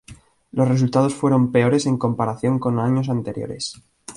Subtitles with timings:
[0.51, 3.83] Los resultados fueron peores en comparación con años anteriores.